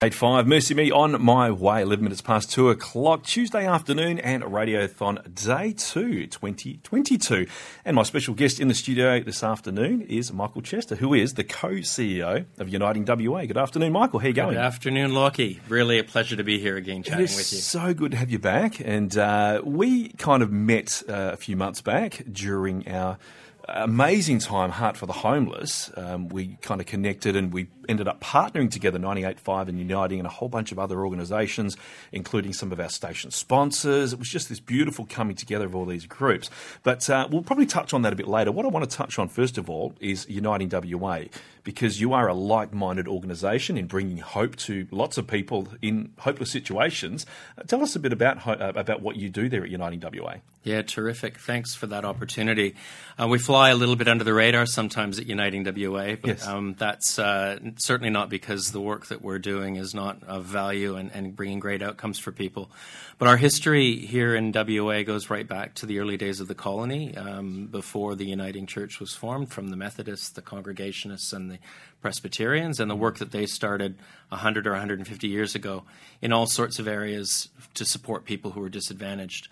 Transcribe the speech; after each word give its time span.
85 0.00 0.46
Mercy 0.46 0.74
Me 0.74 0.92
on 0.92 1.20
my 1.20 1.50
way, 1.50 1.82
11 1.82 2.04
minutes 2.04 2.20
past 2.20 2.52
2 2.52 2.70
o'clock, 2.70 3.24
Tuesday 3.24 3.66
afternoon, 3.66 4.20
and 4.20 4.44
Radiothon 4.44 5.34
Day 5.34 5.72
2, 5.72 6.28
2022. 6.28 7.48
And 7.84 7.96
my 7.96 8.04
special 8.04 8.34
guest 8.34 8.60
in 8.60 8.68
the 8.68 8.74
studio 8.74 9.18
this 9.18 9.42
afternoon 9.42 10.02
is 10.02 10.32
Michael 10.32 10.62
Chester, 10.62 10.94
who 10.94 11.14
is 11.14 11.34
the 11.34 11.42
co 11.42 11.70
CEO 11.78 12.44
of 12.58 12.68
Uniting 12.68 13.04
WA. 13.06 13.44
Good 13.44 13.58
afternoon, 13.58 13.90
Michael. 13.90 14.20
How 14.20 14.26
are 14.26 14.28
you 14.28 14.34
going? 14.34 14.54
Good 14.54 14.62
afternoon, 14.62 15.14
Lockie. 15.14 15.58
Really 15.68 15.98
a 15.98 16.04
pleasure 16.04 16.36
to 16.36 16.44
be 16.44 16.60
here 16.60 16.76
again 16.76 17.02
chatting 17.02 17.22
it 17.22 17.30
is 17.30 17.36
with 17.36 17.52
you. 17.52 17.58
so 17.58 17.92
good 17.92 18.12
to 18.12 18.18
have 18.18 18.30
you 18.30 18.38
back. 18.38 18.78
And 18.78 19.18
uh, 19.18 19.62
we 19.64 20.10
kind 20.10 20.44
of 20.44 20.52
met 20.52 21.02
uh, 21.08 21.30
a 21.32 21.36
few 21.36 21.56
months 21.56 21.82
back 21.82 22.22
during 22.30 22.86
our 22.86 23.18
amazing 23.68 24.38
time, 24.38 24.70
Heart 24.70 24.96
for 24.96 25.06
the 25.06 25.12
Homeless. 25.12 25.90
Um, 25.96 26.28
we 26.28 26.58
kind 26.60 26.80
of 26.80 26.86
connected 26.86 27.36
and 27.36 27.52
we 27.52 27.68
ended 27.88 28.06
up 28.06 28.20
partnering 28.20 28.70
together, 28.70 28.98
98.5 28.98 29.68
and 29.68 29.78
Uniting, 29.78 30.18
and 30.20 30.26
a 30.26 30.30
whole 30.30 30.48
bunch 30.48 30.72
of 30.72 30.78
other 30.78 31.00
organisations, 31.00 31.76
including 32.12 32.52
some 32.52 32.70
of 32.70 32.78
our 32.78 32.88
station 32.88 33.30
sponsors. 33.30 34.12
It 34.12 34.18
was 34.18 34.28
just 34.28 34.48
this 34.48 34.60
beautiful 34.60 35.06
coming 35.06 35.34
together 35.34 35.64
of 35.64 35.74
all 35.74 35.86
these 35.86 36.06
groups. 36.06 36.50
But 36.82 37.08
uh, 37.08 37.28
we'll 37.30 37.42
probably 37.42 37.66
touch 37.66 37.94
on 37.94 38.02
that 38.02 38.12
a 38.12 38.16
bit 38.16 38.28
later. 38.28 38.52
What 38.52 38.66
I 38.66 38.68
want 38.68 38.88
to 38.88 38.96
touch 38.96 39.18
on, 39.18 39.28
first 39.28 39.58
of 39.58 39.70
all, 39.70 39.94
is 40.00 40.28
Uniting 40.28 40.68
WA, 40.70 41.24
because 41.64 42.00
you 42.00 42.12
are 42.12 42.28
a 42.28 42.34
like 42.34 42.72
minded 42.72 43.08
organisation 43.08 43.78
in 43.78 43.86
bringing 43.86 44.18
hope 44.18 44.56
to 44.56 44.86
lots 44.90 45.18
of 45.18 45.26
people 45.26 45.68
in 45.80 46.12
hopeless 46.18 46.50
situations. 46.50 47.26
Uh, 47.56 47.62
tell 47.62 47.82
us 47.82 47.96
a 47.96 48.00
bit 48.00 48.12
about, 48.12 48.46
uh, 48.46 48.72
about 48.76 49.02
what 49.02 49.16
you 49.16 49.30
do 49.30 49.48
there 49.48 49.64
at 49.64 49.70
Uniting 49.70 50.00
WA. 50.00 50.36
Yeah, 50.62 50.82
terrific. 50.82 51.38
Thanks 51.38 51.74
for 51.74 51.86
that 51.86 52.04
opportunity. 52.04 52.74
Uh, 53.18 53.26
we 53.28 53.38
fly 53.38 53.57
a 53.66 53.74
little 53.74 53.96
bit 53.96 54.08
under 54.08 54.24
the 54.24 54.32
radar 54.32 54.64
sometimes 54.66 55.18
at 55.18 55.26
Uniting 55.26 55.64
WA, 55.64 56.14
but 56.14 56.28
Yes. 56.28 56.46
um, 56.46 56.74
that's 56.78 57.18
uh, 57.18 57.58
certainly 57.78 58.10
not 58.10 58.28
because 58.30 58.72
the 58.72 58.80
work 58.80 59.06
that 59.06 59.20
we're 59.22 59.38
doing 59.38 59.76
is 59.76 59.94
not 59.94 60.22
of 60.24 60.44
value 60.44 60.96
and, 60.96 61.10
and 61.12 61.34
bringing 61.36 61.58
great 61.60 61.82
outcomes 61.82 62.18
for 62.18 62.32
people. 62.32 62.70
But 63.18 63.26
our 63.28 63.36
history 63.36 63.96
here 63.96 64.34
in 64.34 64.52
WA 64.52 65.02
goes 65.02 65.28
right 65.28 65.46
back 65.46 65.74
to 65.74 65.86
the 65.86 65.98
early 65.98 66.16
days 66.16 66.40
of 66.40 66.46
the 66.48 66.54
colony, 66.54 67.16
um, 67.16 67.66
before 67.66 68.14
the 68.14 68.26
Uniting 68.26 68.66
Church 68.66 69.00
was 69.00 69.12
formed, 69.12 69.50
from 69.52 69.68
the 69.70 69.76
Methodists, 69.76 70.30
the 70.30 70.42
Congregationists, 70.42 71.32
and 71.32 71.50
the 71.50 71.58
Presbyterians, 72.00 72.78
and 72.80 72.88
the 72.90 72.94
work 72.96 73.18
that 73.18 73.32
they 73.32 73.44
started 73.46 73.96
100 74.28 74.66
or 74.66 74.70
150 74.70 75.26
years 75.26 75.54
ago 75.54 75.82
in 76.22 76.32
all 76.32 76.46
sorts 76.46 76.78
of 76.78 76.86
areas 76.86 77.48
to 77.74 77.84
support 77.84 78.24
people 78.24 78.52
who 78.52 78.60
were 78.60 78.68
disadvantaged. 78.68 79.48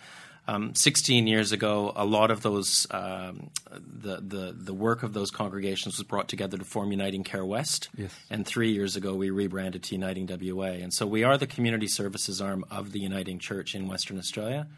Um, 0.49 0.75
16 0.75 1.27
years 1.27 1.51
ago, 1.51 1.93
a 1.97 2.05
lot 2.05 2.31
of 2.31 2.43
those, 2.43 2.87
um, 2.93 3.51
the, 3.71 4.17
the, 4.21 4.55
the 4.57 4.75
work 4.75 5.03
of 5.03 5.13
those 5.13 5.31
congregations 5.31 5.99
was 5.99 6.07
brought 6.07 6.29
together 6.29 6.57
to 6.57 6.65
form 6.65 6.93
Uniting 6.93 7.25
Care 7.25 7.45
West. 7.45 7.89
Yes. 7.97 8.15
And 8.31 8.47
three 8.47 8.71
years 8.71 8.95
ago, 8.95 9.15
we 9.15 9.31
rebranded 9.31 9.83
to 9.85 9.95
Uniting 9.97 10.29
WA. 10.29 10.67
And 10.67 10.95
so 10.95 11.05
we 11.05 11.25
are 11.25 11.37
the 11.37 11.49
community 11.49 11.89
services 11.89 12.41
arm 12.41 12.65
of 12.71 12.93
the 12.93 13.01
Uniting 13.01 13.41
Church 13.41 13.75
in 13.75 13.89
Western 13.89 14.19
Australia. 14.19 14.69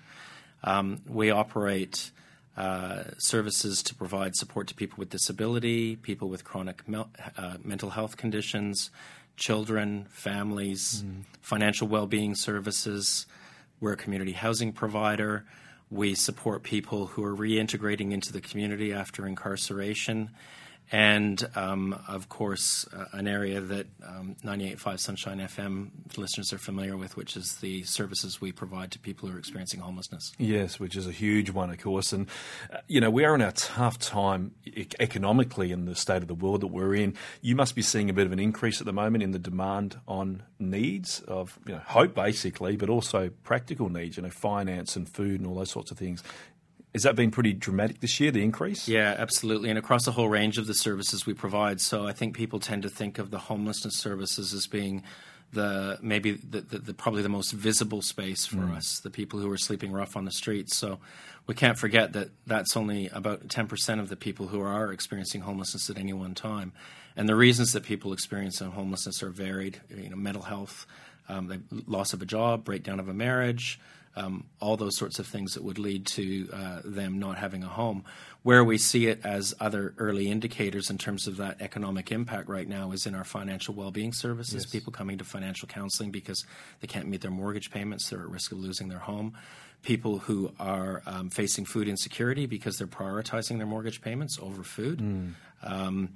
Um, 0.65 1.03
we 1.07 1.31
operate 1.31 2.13
uh, 2.57 3.05
services 3.19 3.83
to 3.85 3.95
provide 3.95 4.35
support 4.35 4.67
to 4.69 4.75
people 4.75 4.97
with 4.99 5.11
disability, 5.11 5.97
people 5.97 6.29
with 6.29 6.45
chronic 6.45 6.89
mel- 6.89 7.11
uh, 7.37 7.57
mental 7.63 7.91
health 7.91 8.17
conditions, 8.17 8.91
children, 9.37 10.07
families, 10.11 11.05
financial 11.41 11.87
well 11.87 12.07
being 12.07 12.35
services. 12.35 13.27
We're 13.81 13.93
a 13.93 13.97
community 13.97 14.33
housing 14.33 14.73
provider. 14.73 15.45
We 15.91 16.15
support 16.15 16.65
people 16.65 17.07
who 17.07 17.25
are 17.25 17.35
reintegrating 17.35 18.13
into 18.13 18.33
the 18.33 18.41
community 18.41 18.93
after 18.93 19.27
incarceration. 19.27 20.31
And 20.91 21.47
um, 21.55 22.01
of 22.09 22.29
course, 22.29 22.87
uh, 22.97 23.05
an 23.13 23.29
area 23.29 23.61
that 23.61 23.87
um, 24.07 24.37
98.5 24.43 25.01
Sunshine 25.01 25.39
FM 25.39 25.91
listeners 26.17 26.53
are 26.53 26.59
familiar 26.59 26.97
with, 26.97 27.17
which 27.17 27.37
is 27.37 27.57
the 27.57 27.83
services 27.83 28.41
we 28.41 28.53
provide 28.53 28.91
to 28.93 28.99
people 28.99 29.29
who 29.29 29.37
are 29.37 29.39
experiencing 29.39 29.81
homelessness. 29.81 30.33
Yes, 30.39 30.81
which 30.81 30.97
is 30.97 31.07
a 31.07 31.13
huge 31.13 31.51
one, 31.51 31.71
of 31.71 31.79
course. 31.79 32.13
And, 32.13 32.27
uh, 32.73 32.79
you 32.87 33.01
know, 33.01 33.11
we 33.11 33.25
are 33.25 33.35
in 33.35 33.43
a 33.43 33.53
tough 33.53 33.99
time 33.99 34.53
economically 34.99 35.73
in 35.73 35.85
the 35.85 35.95
state 35.95 36.23
of 36.23 36.29
the 36.29 36.35
world 36.35 36.63
that 36.63 36.69
we're 36.69 36.95
in. 36.95 37.15
You 37.43 37.55
must 37.55 37.75
be 37.75 37.83
seeing 37.83 38.09
a 38.09 38.15
bit 38.15 38.27
of 38.27 38.33
an 38.33 38.41
increase 38.41 38.81
at 38.81 38.87
the 38.87 38.93
moment 38.93 39.23
in 39.23 39.33
the 39.33 39.39
demand 39.39 40.01
on 40.09 40.43
needs 40.59 41.21
of, 41.21 41.59
you 41.67 41.75
know, 41.75 41.83
hope 41.85 42.15
basically, 42.15 42.77
but 42.77 42.89
also 42.89 43.31
practical 43.45 43.91
needs, 43.91 44.17
you 44.17 44.23
know, 44.23 44.31
finance 44.31 44.97
and 44.97 45.09
food 45.09 45.41
and 45.41 45.47
all 45.47 45.57
those 45.57 45.71
sorts 45.71 45.91
of 45.91 45.99
things. 45.99 46.23
Has 46.95 47.03
that 47.03 47.17
been 47.17 47.31
pretty 47.31 47.53
dramatic 47.53 48.01
this 48.01 48.19
year, 48.19 48.31
the 48.31 48.43
increase? 48.43 48.89
Yeah, 48.89 49.15
absolutely. 49.19 49.69
And 49.69 49.79
across 49.79 50.07
a 50.07 50.13
whole 50.13 50.29
range 50.29 50.57
of 50.59 50.67
the 50.67 50.75
services 50.75 51.27
we 51.27 51.35
provide. 51.35 51.81
So 51.81 52.07
I 52.07 52.13
think 52.13 52.35
people 52.35 52.61
tend 52.61 52.83
to 52.83 52.89
think 52.89 53.19
of 53.19 53.31
the 53.31 53.39
homelessness 53.39 53.99
services 53.99 54.55
as 54.55 54.67
being 54.67 55.03
the 55.53 55.99
maybe 56.03 56.33
the, 56.33 56.61
the, 56.61 56.79
the 56.79 56.95
probably 56.95 57.23
the 57.23 57.29
most 57.29 57.53
visible 57.53 58.03
space 58.03 58.45
for 58.45 58.65
us, 58.65 59.01
the 59.01 59.11
people 59.11 59.39
who 59.39 59.51
are 59.51 59.57
sleeping 59.57 59.93
rough 59.93 60.17
on 60.17 60.25
the 60.25 60.31
streets. 60.31 60.77
So 60.77 60.99
we 61.47 61.55
can't 61.55 61.79
forget 61.79 62.13
that 62.13 62.31
that's 62.47 62.77
only 62.77 63.09
about 63.09 63.49
10% 63.49 64.01
of 64.01 64.09
the 64.09 64.17
people 64.17 64.49
who 64.49 64.61
are 64.61 64.93
experiencing 64.93 65.43
homelessness 65.43 65.89
at 65.89 65.97
any 65.97 66.13
one 66.13 66.35
time. 66.35 66.73
And 67.17 67.29
the 67.29 67.35
reasons 67.35 67.73
that 67.73 67.83
people 67.83 68.13
experience 68.13 68.59
homelessness 68.61 69.23
are 69.23 69.31
varied, 69.31 69.81
you 69.89 70.11
know, 70.11 70.17
mental 70.17 70.43
health, 70.43 70.87
um, 71.29 71.49
the 71.49 71.61
loss 71.87 72.13
of 72.13 72.23
a 72.23 72.27
job, 72.27 72.65
breakdown 72.65 73.01
of 73.01 73.09
a 73.09 73.15
marriage, 73.15 73.81
um, 74.17 74.45
all 74.61 74.77
those 74.77 74.97
sorts 74.97 75.19
of 75.19 75.27
things 75.27 75.55
that 75.55 75.63
would 75.63 75.79
lead 75.79 76.07
to 76.07 76.49
uh, 76.53 76.81
them 76.85 77.19
not 77.19 77.39
having 77.39 77.63
a 77.63 77.69
home. 77.69 78.05
Where 78.43 78.65
we 78.65 78.79
see 78.79 79.09
it 79.09 79.21
as 79.25 79.55
other 79.61 79.95
early 79.99 80.31
indicators 80.31 80.91
in 80.91 80.99
terms 80.99 81.27
of 81.27 81.37
that 81.39 81.61
economic 81.61 82.11
impact 82.13 82.49
right 82.49 82.69
now 82.69 82.93
is 82.93 83.07
in 83.07 83.15
our 83.15 83.25
financial 83.25 83.75
well-being 83.75 84.13
services. 84.13 84.65
People 84.67 84.93
coming 84.93 85.19
to 85.19 85.25
financial 85.25 85.69
counseling 85.69 86.11
because 86.11 86.45
they 86.81 86.87
can't 86.87 87.09
meet 87.09 87.21
their 87.21 87.31
mortgage 87.31 87.71
payments; 87.71 88.09
they're 88.09 88.21
at 88.21 88.31
risk 88.31 88.53
of 88.53 88.59
losing 88.59 88.89
their 88.89 89.01
home. 89.01 89.35
People 89.83 90.19
who 90.19 90.53
are 90.59 91.03
um, 91.07 91.31
facing 91.31 91.65
food 91.65 91.89
insecurity 91.89 92.47
because 92.47 92.79
they're 92.79 92.87
prioritizing 92.87 93.59
their 93.59 93.67
mortgage 93.67 94.01
payments 94.01 94.39
over 94.41 94.63
food. 94.63 95.01
Um, 95.63 96.11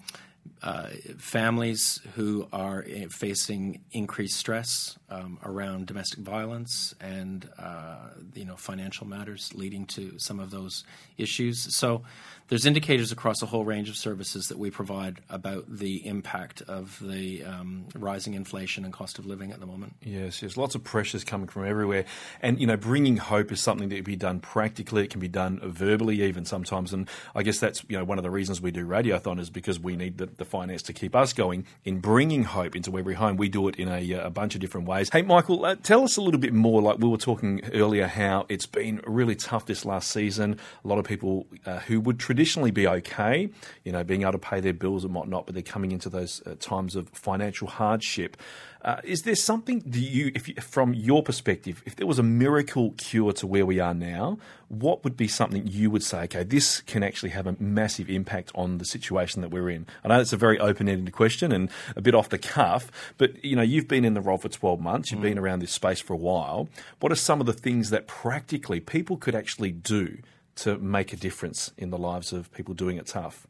uh, 0.63 0.89
families 1.19 2.01
who 2.15 2.49
are 2.53 2.85
eh, 2.89 3.07
facing 3.11 3.81
increased 3.93 4.37
stress 4.37 4.97
um, 5.13 5.39
around 5.45 5.87
domestic 5.87 6.21
violence 6.21 6.95
and 7.01 7.49
uh, 7.59 8.09
you 8.35 8.45
know 8.45 8.57
financial 8.57 9.07
matters 9.07 9.51
leading 9.55 9.85
to 9.87 10.19
some 10.19 10.41
of 10.41 10.51
those 10.51 10.85
issues. 11.19 11.77
So 11.77 12.03
there's 12.49 12.67
indicators 12.67 13.13
across 13.13 13.41
a 13.43 13.47
whole 13.47 13.65
range 13.65 13.89
of 13.89 13.97
services 13.97 14.49
that 14.49 14.59
we 14.59 14.71
provide 14.71 15.21
about 15.29 15.65
the 15.69 16.07
impact 16.07 16.63
of 16.63 16.99
the 17.01 17.45
um, 17.45 17.87
rising 17.95 18.35
inflation 18.35 18.85
and 18.85 18.93
cost 18.93 19.19
of 19.19 19.27
living 19.27 19.53
at 19.53 19.61
the 19.61 19.67
moment. 19.67 19.95
Yes, 20.03 20.43
yes, 20.43 20.57
lots 20.57 20.75
of 20.75 20.85
pressures 20.85 21.25
coming 21.25 21.49
from 21.49 21.67
everywhere, 21.67 22.05
and 22.41 22.61
you 22.61 22.67
know, 22.67 22.77
bringing 22.77 23.17
hope 23.17 23.53
is 23.53 23.61
something 23.61 23.89
that 23.91 23.97
can 23.97 24.05
be 24.05 24.17
done 24.17 24.41
practically. 24.41 25.05
It 25.05 25.11
can 25.11 25.21
be 25.21 25.29
done 25.29 25.61
verbally, 25.63 26.23
even 26.23 26.45
sometimes. 26.45 26.93
And 26.93 27.09
I 27.35 27.43
guess 27.43 27.59
that's 27.59 27.85
you 27.89 27.99
know 27.99 28.05
one 28.05 28.19
of 28.19 28.25
the 28.25 28.31
reasons 28.31 28.61
we 28.61 28.71
do 28.71 28.87
Radiothon 28.87 29.39
is 29.39 29.51
because 29.51 29.79
we 29.79 29.97
need 29.97 30.19
the, 30.19 30.27
the 30.27 30.45
finance 30.45 30.83
to 30.83 30.93
keep 30.93 31.15
us 31.15 31.33
going 31.33 31.67
in 31.85 32.01
bringing 32.01 32.45
hope 32.45 32.77
into 32.77 32.99
every 32.99 33.15
home. 33.15 33.37
We 33.37 33.49
do 33.49 33.69
it 33.69 33.77
in 33.77 33.89
a, 33.89 34.13
a 34.13 34.31
bunch 34.31 34.55
of 34.55 34.61
different 34.61 34.87
ways. 34.87 35.02
Hey, 35.11 35.23
Michael, 35.23 35.65
uh, 35.65 35.77
tell 35.77 36.05
us 36.05 36.17
a 36.17 36.21
little 36.21 36.39
bit 36.39 36.53
more. 36.53 36.83
Like 36.83 36.99
we 36.99 37.09
were 37.09 37.17
talking 37.17 37.63
earlier, 37.73 38.07
how 38.07 38.47
it's 38.49 38.67
been 38.67 39.01
really 39.07 39.35
tough 39.35 39.67
this 39.67 39.85
last 39.85 40.11
season. 40.11 40.59
A 40.85 40.89
lot 40.89 40.99
of 40.99 41.05
people 41.05 41.47
uh, 41.65 41.79
who 41.81 42.01
would 42.01 42.19
traditionally 42.19 42.71
be 42.71 42.87
okay, 42.87 43.49
you 43.85 43.93
know, 43.93 44.05
being 44.05 44.23
able 44.23 44.33
to 44.33 44.39
pay 44.39 44.61
their 44.61 44.75
bills 44.75 45.05
and 45.05 45.15
whatnot, 45.15 45.47
but 45.47 45.55
they're 45.55 45.63
coming 45.63 45.93
into 45.93 46.09
those 46.09 46.43
uh, 46.47 46.55
times 46.61 46.95
of 46.95 47.09
financial 47.11 47.69
hardship. 47.69 48.37
Uh, 48.85 49.01
is 49.05 49.23
there 49.23 49.37
something 49.37 49.79
do 49.79 50.01
you, 50.01 50.33
if 50.35 50.49
you, 50.49 50.55
from 50.57 50.93
your 50.93 51.23
perspective, 51.23 51.85
if 51.87 51.95
there 51.95 52.07
was 52.07 52.19
a 52.19 52.23
miracle 52.23 52.93
cure 52.99 53.33
to 53.33 53.47
where 53.47 53.65
we 53.65 53.79
are 53.79 53.95
now, 53.95 54.39
what 54.67 55.05
would 55.05 55.17
be 55.17 55.29
something 55.29 55.65
you 55.69 55.89
would 55.89 56.03
say? 56.03 56.23
Okay, 56.23 56.43
this 56.43 56.81
can 56.81 57.05
actually 57.05 57.31
have 57.31 57.47
a 57.47 57.55
massive 57.61 58.11
impact 58.11 58.51
on 58.57 58.79
the 58.79 58.85
situation 58.85 59.41
that 59.41 59.51
we're 59.51 59.71
in. 59.71 59.87
I 60.03 60.09
know 60.09 60.21
it's 60.21 60.33
a 60.33 60.37
very 60.37 60.59
open-ended 60.59 61.13
question 61.13 61.53
and 61.53 61.71
a 61.95 62.01
bit 62.01 62.13
off 62.13 62.29
the 62.29 62.39
cuff, 62.39 62.91
but 63.19 63.45
you 63.45 63.55
know, 63.55 63.63
you've 63.63 63.87
been 63.87 64.05
in 64.05 64.15
the 64.15 64.21
role 64.21 64.39
for 64.39 64.49
twelve 64.49 64.81
months. 64.81 65.13
You've 65.13 65.23
been 65.23 65.39
around 65.39 65.61
this 65.61 65.71
space 65.71 66.01
for 66.01 66.15
a 66.15 66.17
while. 66.17 66.69
What 66.99 67.13
are 67.13 67.17
some 67.17 67.41
of 67.41 67.47
the 67.47 67.53
things 67.53 67.91
that 67.91 68.09
practically 68.09 68.81
people 68.81 69.17
could 69.17 69.37
actually 69.37 69.71
do 69.71 70.19
to 70.57 70.77
make 70.79 71.13
a 71.13 71.17
difference 71.17 71.71
in 71.79 71.91
the 71.91 71.99
lives 71.99 72.33
of 72.33 72.51
people 72.53 72.75
doing 72.75 72.97
it 72.97 73.07
tough? 73.07 73.47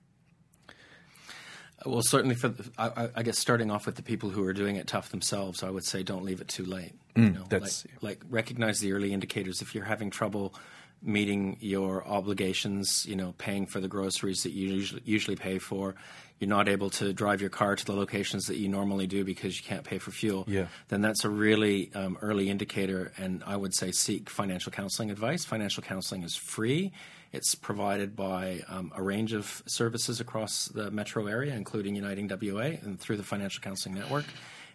Well, 1.85 2.03
certainly 2.03 2.35
for 2.37 2.49
the, 2.49 2.65
I, 2.79 2.87
I- 3.05 3.11
I 3.17 3.23
guess 3.23 3.39
starting 3.39 3.71
off 3.71 3.87
with 3.87 3.97
the 3.97 4.03
people 4.03 4.31
who 4.31 4.45
are 4.45 4.53
doing 4.53 4.77
it 4.77 4.87
tough 4.87 5.11
themselves, 5.11 5.63
I 5.63 5.71
would 5.71 5.85
say 5.85 6.03
don't 6.03 6.25
leave 6.25 6.41
it 6.41 6.49
too 6.49 6.65
late. 6.65 6.93
you 7.17 7.23
mm, 7.25 7.35
know, 7.35 7.45
that's- 7.49 7.87
like, 8.01 8.21
like 8.21 8.25
recognize 8.31 8.81
the 8.81 8.93
early 8.93 9.13
indicators. 9.13 9.61
If 9.63 9.75
you're 9.75 9.85
having 9.85 10.11
trouble 10.11 10.55
meeting 11.03 11.57
your 11.61 12.07
obligations, 12.07 13.05
you 13.07 13.17
know, 13.17 13.35
paying 13.39 13.67
for 13.67 13.81
the 13.81 13.89
groceries 13.89 14.43
that 14.45 14.53
you 14.53 14.69
usually, 14.69 15.03
usually 15.05 15.37
pay 15.37 15.59
for, 15.59 15.95
you're 16.39 16.49
not 16.49 16.69
able 16.69 16.91
to 16.91 17.13
drive 17.13 17.41
your 17.41 17.51
car 17.51 17.77
to 17.77 17.85
the 17.85 17.93
locations 17.93 18.47
that 18.47 18.57
you 18.57 18.69
normally 18.69 19.07
do 19.07 19.25
because 19.25 19.57
you 19.57 19.65
can't 19.65 19.85
pay 19.85 19.99
for 19.99 20.11
fuel, 20.11 20.45
Yeah. 20.49 20.67
then 20.89 21.01
that's 21.01 21.25
a 21.25 21.29
really 21.31 21.93
um, 21.95 22.19
early 22.21 22.51
indicator. 22.51 23.13
And 23.17 23.43
I 23.47 23.57
would 23.57 23.75
say 23.75 23.93
seek 23.93 24.29
financial 24.29 24.73
counseling 24.73 25.11
advice. 25.11 25.45
Financial 25.45 25.83
counseling 25.83 26.23
is 26.25 26.35
free. 26.35 26.93
It's 27.33 27.55
provided 27.55 28.15
by 28.17 28.63
um, 28.69 28.93
a 28.95 29.03
range 29.03 29.33
of 29.33 29.63
services 29.67 30.21
across 30.21 30.67
the 30.67 30.91
metro 30.91 31.27
area, 31.29 31.55
including 31.55 31.95
Uniting 31.97 32.29
WA 32.29 32.77
and 32.83 32.99
through 33.01 33.17
the 33.17 33.23
Financial 33.23 33.63
Counseling 33.63 33.95
Network. 33.95 34.25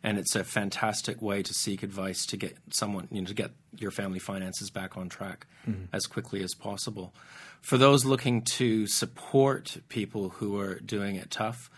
And 0.08 0.18
it's 0.18 0.38
a 0.38 0.46
fantastic 0.46 1.22
way 1.22 1.44
to 1.44 1.54
seek 1.54 1.84
advice 1.84 2.26
to 2.28 2.38
get 2.38 2.56
someone, 2.70 3.10
you 3.12 3.20
know, 3.20 3.28
to 3.28 3.34
get 3.34 3.52
your 3.78 3.92
family 3.92 4.20
finances 4.20 4.70
back 4.70 4.96
on 4.96 5.10
track 5.10 5.46
as 5.92 6.08
quickly 6.08 6.42
as 6.42 6.54
possible. 6.54 7.14
For 7.62 7.78
those 7.78 8.06
looking 8.06 8.44
to 8.44 8.88
support 8.88 9.76
people 9.90 10.30
who 10.30 10.58
are 10.62 10.76
doing 10.80 11.18
it 11.18 11.30
tough, 11.30 11.70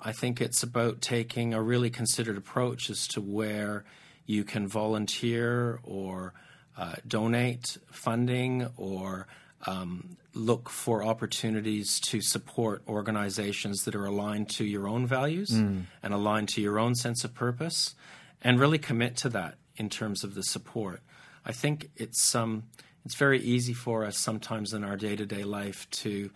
I 0.00 0.10
think 0.10 0.40
it's 0.40 0.64
about 0.64 1.00
taking 1.00 1.54
a 1.54 1.62
really 1.62 1.88
considered 1.88 2.36
approach 2.36 2.90
as 2.90 3.06
to 3.08 3.20
where 3.20 3.84
you 4.26 4.42
can 4.42 4.66
volunteer 4.66 5.78
or 5.84 6.34
uh, 6.76 6.96
donate 7.06 7.76
funding 7.92 8.66
or 8.76 9.28
um, 9.66 10.16
look 10.34 10.68
for 10.70 11.04
opportunities 11.04 11.98
to 12.00 12.20
support 12.20 12.82
organizations 12.86 13.84
that 13.84 13.94
are 13.94 14.04
aligned 14.04 14.48
to 14.50 14.64
your 14.64 14.86
own 14.86 15.06
values 15.06 15.50
and 15.50 15.86
aligned 16.02 16.48
to 16.50 16.60
your 16.60 16.78
own 16.78 16.94
sense 16.94 17.24
of 17.24 17.34
purpose 17.34 17.94
and 18.42 18.60
really 18.60 18.78
commit 18.78 19.16
to 19.16 19.28
that 19.30 19.56
in 19.76 19.88
terms 19.88 20.22
of 20.22 20.34
the 20.34 20.42
support. 20.42 21.02
I 21.44 21.52
think 21.52 21.90
it's 21.96 22.34
um, 22.34 22.64
it's 23.04 23.16
very 23.16 23.40
easy 23.40 23.72
for 23.72 24.04
us 24.04 24.16
sometimes 24.18 24.72
in 24.74 24.84
our 24.84 24.96
day 24.96 25.16
to 25.16 25.26
day 25.26 25.42
life 25.44 25.88
to 25.90 26.30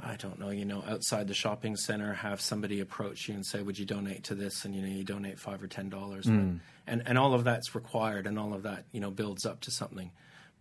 I 0.00 0.14
don't 0.14 0.38
know, 0.38 0.50
you 0.50 0.64
know, 0.64 0.84
outside 0.86 1.26
the 1.26 1.34
shopping 1.34 1.76
center, 1.76 2.14
have 2.14 2.40
somebody 2.40 2.78
approach 2.78 3.28
you 3.28 3.34
and 3.34 3.44
say, 3.44 3.62
"Would 3.62 3.78
you 3.78 3.84
donate 3.84 4.22
to 4.24 4.34
this?" 4.36 4.64
And 4.64 4.74
you 4.74 4.80
know, 4.82 4.88
you 4.88 5.02
donate 5.02 5.38
five 5.40 5.60
or 5.62 5.66
ten 5.66 5.88
dollars, 5.88 6.26
and 6.26 6.60
and 6.86 7.18
all 7.18 7.34
of 7.34 7.44
that's 7.44 7.74
required, 7.74 8.26
and 8.26 8.38
all 8.38 8.54
of 8.54 8.62
that 8.62 8.84
you 8.92 9.00
know 9.00 9.10
builds 9.10 9.44
up 9.44 9.60
to 9.62 9.70
something. 9.70 10.12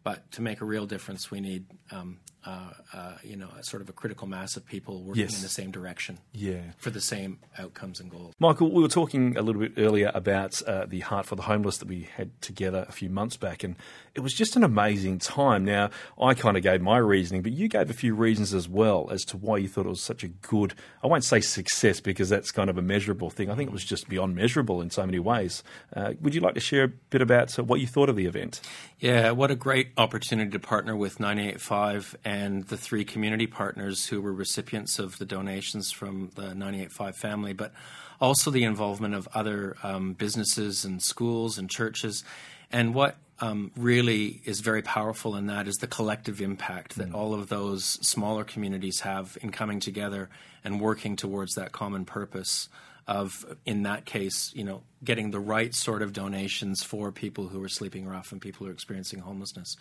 But 0.07 0.31
to 0.31 0.41
make 0.41 0.61
a 0.61 0.65
real 0.65 0.85
difference, 0.85 1.29
we 1.29 1.41
need, 1.41 1.65
um, 1.91 2.19
uh, 2.45 2.69
uh, 2.93 3.17
you 3.25 3.35
know, 3.35 3.49
a 3.59 3.61
sort 3.61 3.81
of 3.81 3.89
a 3.89 3.91
critical 3.91 4.25
mass 4.25 4.55
of 4.55 4.65
people 4.65 5.03
working 5.03 5.23
Yes. 5.23 5.35
in 5.35 5.41
the 5.43 5.49
same 5.49 5.69
direction 5.69 6.19
Yeah. 6.31 6.61
for 6.77 6.91
the 6.91 7.01
same 7.01 7.39
outcomes 7.57 7.99
and 7.99 8.09
goals. 8.09 8.33
Michael, 8.39 8.71
we 8.71 8.81
were 8.81 8.87
talking 8.87 9.35
a 9.35 9.41
little 9.41 9.59
bit 9.59 9.73
earlier 9.75 10.09
about 10.13 10.61
uh, 10.61 10.85
the 10.85 11.01
Heart 11.01 11.25
for 11.25 11.35
the 11.35 11.41
Homeless 11.41 11.79
that 11.79 11.89
we 11.89 12.07
had 12.15 12.29
together 12.41 12.85
a 12.87 12.93
few 12.93 13.09
months 13.09 13.35
back, 13.35 13.65
and 13.65 13.75
it 14.15 14.21
was 14.21 14.33
just 14.33 14.55
an 14.55 14.63
amazing 14.63 15.19
time. 15.19 15.65
Now, 15.65 15.89
I 16.21 16.33
kind 16.35 16.55
of 16.55 16.63
gave 16.63 16.81
my 16.81 16.99
reasoning, 16.99 17.41
but 17.41 17.51
you 17.51 17.67
gave 17.67 17.89
a 17.89 17.93
few 17.93 18.15
reasons 18.15 18.53
as 18.53 18.69
well 18.69 19.09
as 19.11 19.25
to 19.25 19.35
why 19.35 19.57
you 19.57 19.67
thought 19.67 19.85
it 19.85 19.89
was 19.89 20.01
such 20.01 20.23
a 20.23 20.29
good, 20.29 20.73
I 21.03 21.07
won't 21.07 21.25
say 21.25 21.41
success 21.41 21.99
because 21.99 22.29
that's 22.29 22.51
kind 22.51 22.69
of 22.69 22.77
a 22.77 22.81
measurable 22.81 23.29
thing. 23.29 23.49
I 23.51 23.55
think 23.55 23.69
it 23.69 23.73
was 23.73 23.83
just 23.83 24.07
beyond 24.07 24.35
measurable 24.35 24.79
in 24.81 24.89
so 24.89 25.05
many 25.05 25.19
ways. 25.19 25.63
Uh, 25.93 26.13
would 26.21 26.33
you 26.33 26.39
like 26.39 26.53
to 26.53 26.61
share 26.61 26.85
a 26.85 26.87
bit 26.87 27.21
about 27.21 27.59
uh, 27.59 27.63
what 27.65 27.81
you 27.81 27.87
thought 27.87 28.07
of 28.07 28.15
the 28.15 28.25
event? 28.25 28.61
Yeah, 28.99 29.31
what 29.31 29.51
a 29.51 29.55
great 29.55 29.89
opportunity 29.97 30.51
to 30.51 30.59
partner 30.59 30.95
with 30.95 31.19
985 31.19 32.15
and 32.23 32.63
the 32.67 32.77
three 32.77 33.03
community 33.03 33.47
partners 33.47 34.07
who 34.07 34.21
were 34.21 34.33
recipients 34.33 34.99
of 34.99 35.17
the 35.17 35.25
donations 35.25 35.91
from 35.91 36.31
the 36.35 36.53
985 36.53 37.15
family, 37.15 37.53
but 37.53 37.73
also 38.21 38.51
the 38.51 38.63
involvement 38.63 39.15
of 39.15 39.27
other 39.33 39.75
um, 39.83 40.13
businesses 40.13 40.85
and 40.85 41.01
schools 41.01 41.57
and 41.57 41.69
churches. 41.69 42.23
And 42.71 42.93
what 42.93 43.17
um, 43.39 43.71
really 43.75 44.41
is 44.45 44.59
very 44.59 44.81
powerful 44.81 45.35
in 45.35 45.47
that 45.47 45.67
is 45.67 45.75
the 45.75 45.87
collective 45.87 46.41
impact 46.41 46.95
that 46.95 47.13
all 47.13 47.33
of 47.33 47.49
those 47.49 47.83
smaller 48.07 48.43
communities 48.43 49.01
have 49.01 49.37
in 49.41 49.51
coming 49.51 49.79
together 49.79 50.29
and 50.63 50.81
working 50.81 51.15
towards 51.15 51.53
that 51.55 51.71
common 51.71 52.05
purpose 52.05 52.69
of 53.07 53.45
in 53.65 53.83
that 53.83 54.05
case 54.05 54.51
you 54.53 54.63
know 54.63 54.83
getting 55.03 55.31
the 55.31 55.39
right 55.39 55.73
sort 55.73 56.01
of 56.01 56.11
donations 56.11 56.83
for 56.83 57.11
people 57.11 57.47
who 57.47 57.63
are 57.63 57.69
sleeping 57.69 58.05
rough 58.05 58.31
and 58.31 58.41
people 58.41 58.65
who 58.65 58.71
are 58.71 58.73
experiencing 58.73 59.19
homelessness. 59.19 59.77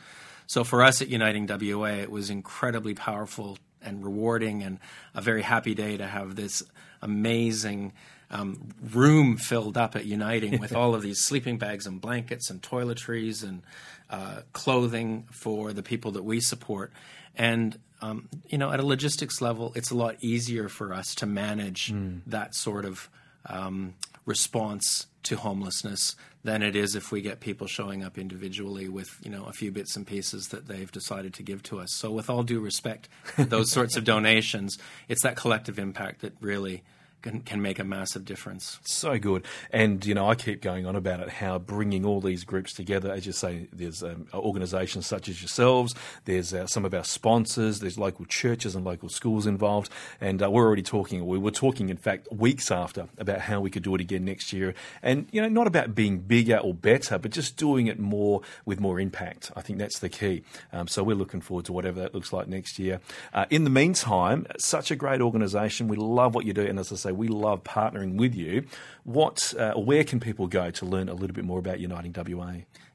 So 0.47 0.63
for 0.63 0.83
us 0.83 1.03
at 1.03 1.09
uniting 1.09 1.47
wa 1.47 1.87
it 1.87 2.11
was 2.11 2.31
incredibly 2.31 2.95
powerful 2.95 3.59
and 3.83 4.05
rewarding 4.05 4.63
and 4.63 4.79
a 5.15 5.21
very 5.21 5.43
happy 5.43 5.75
day 5.75 5.97
to 5.97 6.07
have 6.07 6.37
this 6.37 6.63
amazing 7.03 7.93
um, 8.31 8.69
room 8.93 9.37
filled 9.37 9.77
up 9.77 9.97
at 9.97 10.05
Uniting 10.05 10.59
with 10.59 10.75
all 10.75 10.95
of 10.95 11.03
these 11.03 11.21
sleeping 11.23 11.59
bags 11.59 11.87
and 11.87 12.01
blankets 12.01 12.51
and 12.51 12.61
toiletries 12.61 13.43
and 13.43 13.63
uh, 14.11 14.41
clothing 14.53 15.27
for 15.31 15.73
the 15.73 15.83
people 15.83 16.13
that 16.13 16.25
we 16.25 16.41
support. 16.41 16.93
And 17.37 17.79
um, 18.03 18.29
you 18.49 18.59
know, 18.59 18.71
at 18.71 18.81
a 18.81 18.87
logistics 18.87 19.41
level, 19.41 19.73
it's 19.75 19.91
a 19.91 19.97
lot 19.97 20.17
easier 20.21 20.69
for 20.69 20.93
us 20.93 21.15
to 21.17 21.27
manage 21.27 21.93
that 22.27 22.55
sort 22.55 22.85
of 22.85 23.09
um, 23.47 23.95
response 24.27 25.07
to 25.23 25.37
homelessness 25.37 26.15
than 26.45 26.63
it 26.63 26.77
is 26.77 26.95
if 26.95 27.11
we 27.11 27.21
get 27.21 27.41
people 27.41 27.67
showing 27.67 28.05
up 28.05 28.17
individually 28.19 28.89
with 28.89 29.09
you 29.23 29.31
know 29.31 29.45
a 29.47 29.53
few 29.53 29.73
bits 29.73 29.97
and 29.97 30.07
pieces 30.07 30.49
that 30.49 30.69
they've 30.69 30.93
decided 30.93 31.35
to 31.35 31.43
give 31.43 31.63
to 31.65 31.81
us. 31.81 31.93
So, 31.95 32.11
with 32.11 32.31
all 32.31 32.43
due 32.43 32.61
respect, 32.61 33.09
those 33.39 33.73
sorts 33.73 33.97
of 33.97 34.05
donations, 34.05 34.79
it's 35.09 35.23
that 35.23 35.37
collective 35.37 35.79
impact 35.79 36.21
that 36.21 36.35
really 36.41 36.83
can, 37.27 37.41
can 37.41 37.61
make 37.61 37.79
a 37.79 37.85
massive 37.85 38.25
difference. 38.25 38.79
So 38.85 39.19
good. 39.19 39.45
And, 39.73 40.05
you 40.07 40.15
know, 40.15 40.29
I 40.29 40.37
keep 40.37 40.63
going 40.63 40.87
on 40.87 40.95
about 40.95 41.21
it, 41.21 41.29
how 41.29 41.59
bringing 41.59 42.05
all 42.05 42.21
these 42.21 42.45
groups 42.45 42.73
together, 42.73 43.11
as 43.11 43.27
you 43.27 43.33
say, 43.33 43.67
there's 43.73 44.03
um, 44.03 44.29
organisations 44.33 45.07
such 45.07 45.29
as 45.29 45.43
yourselves, 45.43 45.95
there's 46.25 46.55
uh, 46.55 46.67
some 46.67 46.85
of 46.85 46.95
our 46.95 47.03
sponsors, 47.03 47.81
there's 47.81 47.99
local 47.99 48.25
churches 48.27 48.77
and 48.77 48.85
local 48.85 49.09
schools 49.09 49.47
involved. 49.47 49.91
And 50.21 50.41
uh, 50.43 50.51
we're 50.51 50.65
already 50.65 50.83
talking, 50.83 51.27
we 51.27 51.39
were 51.39 51.51
talking, 51.51 51.89
in 51.89 51.97
fact, 51.97 52.29
weeks 52.31 52.71
after 52.71 53.09
about 53.19 53.41
how 53.41 53.61
we 53.61 53.71
could 53.71 53.83
do 53.83 53.95
it 53.97 54.01
again 54.01 54.25
next 54.25 54.53
year. 54.53 54.75
And, 55.03 55.27
you 55.33 55.43
know, 55.43 55.49
not 55.49 55.67
about 55.67 55.95
being 55.95 56.19
bigger 56.19 56.59
or 56.59 56.75
better, 56.75 57.19
but 57.19 57.33
just 57.33 57.57
doing 57.57 57.89
it 57.89 57.99
more 57.99 58.43
with 58.65 58.79
more 58.79 59.01
impact. 59.01 59.51
I 59.57 59.63
think 59.63 59.81
that's 59.81 59.99
the 59.99 60.09
key. 60.09 60.45
Um, 60.73 60.87
so 60.87 61.03
we're 61.03 61.17
looking 61.17 61.41
forward 61.41 61.65
to 61.67 61.73
whatever 61.73 62.01
that 62.01 62.15
looks 62.15 62.33
like 62.33 62.47
next 62.47 62.79
year. 62.79 63.01
Uh, 63.35 63.47
in 63.51 63.65
the 63.65 63.71
meantime, 63.71 64.47
such 64.59 64.93
a 64.93 64.97
great 64.97 65.21
organisation. 65.21 65.89
We 65.89 65.97
love 65.97 66.35
what 66.35 66.45
you 66.45 66.53
do. 66.53 66.63
And 66.63 66.79
as 66.79 66.93
I 66.93 66.97
say, 66.97 67.16
we 67.17 67.29
love 67.29 67.65
partnering 67.65 68.17
with 68.17 68.35
you. 68.35 68.65
What, 69.05 69.55
uh, 69.59 69.75
where 69.75 70.05
can 70.05 70.21
people 70.21 70.47
go 70.47 70.71
to 70.71 70.85
learn 70.85 71.09
a 71.09 71.15
little 71.15 71.35
bit 71.35 71.45
more 71.45 71.59
about 71.59 71.81
Uniting 71.81 72.15
WA? 72.17 72.53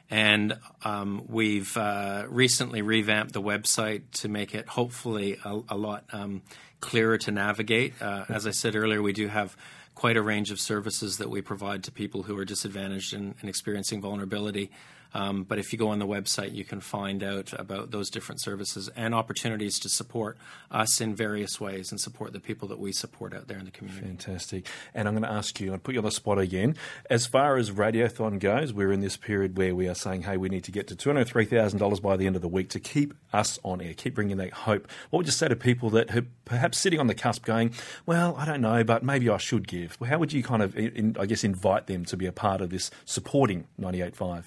And 0.07 0.59
um, 0.83 1.23
we've 1.27 1.75
uh, 1.75 2.25
recently 2.29 2.83
revamped 2.83 3.33
the 3.33 3.41
website 3.41 4.03
to 4.19 4.29
make 4.29 4.53
it 4.53 4.67
hopefully 4.67 5.39
a, 5.43 5.61
a 5.69 5.77
lot 5.77 6.03
um, 6.11 6.43
clearer 6.85 7.17
to 7.17 7.31
navigate. 7.31 7.99
Uh, 7.99 8.25
as 8.29 8.45
I 8.45 8.51
said 8.51 8.75
earlier, 8.75 9.01
we 9.01 9.11
do 9.11 9.27
have 9.27 9.57
quite 9.95 10.17
a 10.17 10.21
range 10.21 10.51
of 10.51 10.59
services 10.59 11.17
that 11.17 11.31
we 11.31 11.41
provide 11.41 11.83
to 11.85 11.91
people 11.91 12.23
who 12.23 12.37
are 12.37 12.45
disadvantaged 12.45 13.11
and, 13.13 13.33
and 13.41 13.49
experiencing 13.49 14.01
vulnerability. 14.01 14.69
Um, 15.15 15.43
but 15.43 15.57
if 15.57 15.71
you 15.71 15.79
go 15.79 15.87
on 15.87 15.99
the 15.99 16.05
website, 16.05 16.53
you 16.53 16.65
can 16.65 16.81
find 16.81 17.23
out 17.23 17.53
about 17.57 17.91
those 17.91 18.09
different 18.09 18.41
services 18.41 18.89
and 18.97 19.15
opportunities 19.15 19.79
to 19.79 19.87
support 19.87 20.37
us 20.69 20.99
in 20.99 21.15
various 21.15 21.57
ways 21.57 21.89
and 21.89 22.01
support 22.01 22.33
the 22.33 22.41
people 22.41 22.67
that 22.67 22.79
we 22.79 22.91
support 22.91 23.33
out 23.33 23.47
there 23.47 23.57
in 23.57 23.63
the 23.63 23.71
community. 23.71 24.05
Fantastic. 24.05 24.67
And 24.93 25.07
I'm 25.07 25.13
going 25.13 25.23
to 25.23 25.31
ask 25.31 25.57
you, 25.61 25.71
I'll 25.71 25.77
put 25.77 25.93
you 25.93 26.01
on 26.01 26.05
the 26.05 26.11
spot 26.11 26.37
again. 26.37 26.75
As 27.09 27.25
far 27.27 27.55
as 27.55 27.71
Radiothon 27.71 28.39
goes, 28.39 28.73
we're 28.73 28.91
in 28.91 28.99
this 28.99 29.15
period 29.15 29.57
where 29.57 29.73
we 29.73 29.87
are 29.87 29.95
saying, 29.95 30.23
hey, 30.23 30.35
we 30.35 30.49
need 30.49 30.65
to 30.65 30.71
get 30.71 30.85
to 30.87 30.95
$203,000 30.97 32.01
by 32.01 32.17
the 32.17 32.27
end 32.27 32.35
of 32.35 32.41
the 32.41 32.49
week 32.49 32.67
to 32.71 32.81
keep 32.81 33.13
us 33.31 33.57
on 33.63 33.79
air, 33.79 33.93
keep 33.93 34.15
bringing 34.15 34.35
that 34.35 34.51
hope. 34.51 34.85
What 35.11 35.19
would 35.19 35.27
you 35.27 35.31
say 35.31 35.47
to 35.47 35.55
people 35.55 35.89
that 35.91 36.13
are 36.13 36.25
perhaps 36.43 36.77
sitting 36.77 36.99
on 36.99 37.07
the 37.07 37.15
cusp 37.15 37.45
going, 37.45 37.71
well, 38.05 38.35
I 38.37 38.43
don't 38.43 38.59
know, 38.59 38.83
but 38.83 39.01
maybe 39.01 39.29
I 39.29 39.37
should 39.37 39.65
give? 39.65 39.97
How 40.05 40.19
would 40.19 40.33
you 40.33 40.43
kind 40.43 40.61
of, 40.61 40.75
I 40.77 41.25
guess, 41.25 41.45
invite 41.45 41.87
them 41.87 42.03
to 42.03 42.17
be 42.17 42.25
a 42.25 42.33
part 42.33 42.59
of 42.59 42.69
this 42.69 42.91
supporting 43.05 43.67
98.5? 43.79 44.43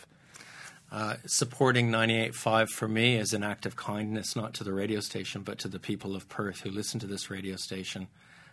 Uh, 0.90 1.16
supporting 1.26 1.90
98.5 1.90 2.68
for 2.70 2.88
me 2.88 3.16
is 3.16 3.34
an 3.34 3.42
act 3.42 3.66
of 3.66 3.76
kindness, 3.76 4.34
not 4.34 4.54
to 4.54 4.64
the 4.64 4.72
radio 4.72 5.00
station, 5.00 5.42
but 5.42 5.58
to 5.58 5.68
the 5.68 5.78
people 5.78 6.16
of 6.16 6.28
Perth 6.28 6.60
who 6.60 6.70
listen 6.70 6.98
to 7.00 7.06
this 7.06 7.30
radio 7.30 7.56
station. 7.56 8.08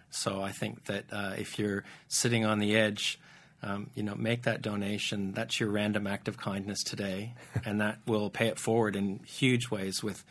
So 0.10 0.42
I 0.42 0.52
think 0.52 0.86
that 0.86 1.06
uh, 1.12 1.34
if 1.38 1.58
you're 1.58 1.84
sitting 2.08 2.46
on 2.46 2.60
the 2.60 2.76
edge, 2.76 3.20
um, 3.64 3.90
you 3.96 4.04
know, 4.04 4.16
make 4.16 4.44
that 4.44 4.62
donation. 4.62 5.32
That's 5.32 5.60
your 5.60 5.70
random 5.70 6.08
act 6.08 6.28
of 6.28 6.38
kindness 6.38 6.84
today, 6.84 7.34
and 7.66 7.82
that 7.82 8.00
will 8.06 8.30
pay 8.30 8.48
it 8.48 8.60
forward 8.60 8.96
in 8.96 9.22
huge 9.26 9.70
ways 9.70 10.04
with 10.04 10.24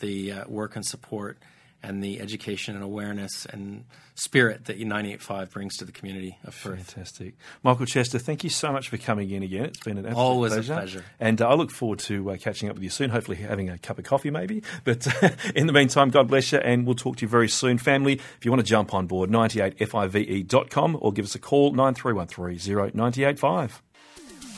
the 0.00 0.32
uh, 0.32 0.44
work 0.48 0.76
and 0.76 0.84
support 0.84 1.38
and 1.82 2.02
the 2.02 2.20
education 2.20 2.74
and 2.74 2.82
awareness 2.82 3.46
and 3.46 3.84
spirit 4.14 4.64
that 4.64 4.78
985 4.78 5.50
brings 5.52 5.76
to 5.76 5.84
the 5.84 5.92
community 5.92 6.38
of 6.44 6.58
Perth. 6.62 6.90
Fantastic. 6.90 7.34
Michael 7.62 7.86
Chester, 7.86 8.18
thank 8.18 8.42
you 8.44 8.50
so 8.50 8.72
much 8.72 8.88
for 8.88 8.96
coming 8.96 9.30
in 9.30 9.42
again. 9.42 9.66
It's 9.66 9.78
been 9.80 9.98
an 9.98 10.06
absolute 10.06 10.22
Always 10.22 10.52
a 10.52 10.56
pleasure. 10.56 10.72
pleasure. 10.74 11.04
And 11.20 11.42
uh, 11.42 11.48
I 11.48 11.54
look 11.54 11.70
forward 11.70 11.98
to 12.00 12.30
uh, 12.30 12.36
catching 12.38 12.68
up 12.68 12.74
with 12.76 12.82
you 12.82 12.90
soon, 12.90 13.10
hopefully 13.10 13.36
having 13.36 13.68
a 13.68 13.78
cup 13.78 13.98
of 13.98 14.04
coffee 14.04 14.30
maybe. 14.30 14.62
But 14.84 15.06
in 15.54 15.66
the 15.66 15.72
meantime, 15.72 16.10
God 16.10 16.28
bless 16.28 16.50
you, 16.52 16.58
and 16.58 16.86
we'll 16.86 16.94
talk 16.96 17.16
to 17.18 17.22
you 17.22 17.28
very 17.28 17.48
soon. 17.48 17.78
Family, 17.78 18.14
if 18.14 18.38
you 18.44 18.50
want 18.50 18.60
to 18.60 18.66
jump 18.66 18.94
on 18.94 19.06
board, 19.06 19.30
98five.com 19.30 20.98
or 21.00 21.12
give 21.12 21.24
us 21.26 21.34
a 21.34 21.38
call, 21.38 21.72
9313 21.72 22.92
0985. 22.94 23.82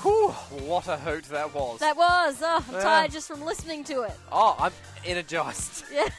Whew, 0.03 0.29
what 0.69 0.87
a 0.87 0.97
hoot 0.97 1.25
that 1.25 1.53
was. 1.53 1.81
That 1.81 1.97
was. 1.97 2.37
Oh, 2.41 2.65
I'm 2.69 2.75
Yeah. 2.75 2.81
tired 2.81 3.11
just 3.11 3.27
from 3.27 3.45
listening 3.45 3.83
to 3.85 4.03
it. 4.03 4.13
oh, 4.31 4.55
I'm 4.59 4.73
energized. 5.05 5.85
Yeah. 5.93 6.09